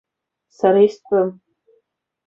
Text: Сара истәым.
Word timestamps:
Сара 0.57 0.79
истәым. 0.87 1.29